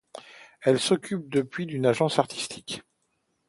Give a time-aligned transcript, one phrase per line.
[0.65, 2.81] Ils s'occupent depuis d'une agence artistique.